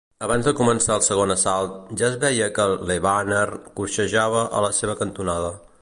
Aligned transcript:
Abans 0.25 0.45
de 0.47 0.53
començar 0.59 0.95
el 0.99 1.03
segon 1.07 1.33
assalt, 1.33 1.75
ja 2.03 2.07
es 2.09 2.17
veia 2.25 2.47
que 2.57 2.65
LeBanner 2.93 3.47
coixejava 3.81 4.45
a 4.61 4.65
la 4.69 4.73
seva 4.81 4.99
cantonada. 5.05 5.55